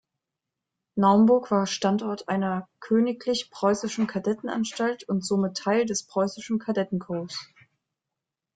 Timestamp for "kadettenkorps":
6.57-7.37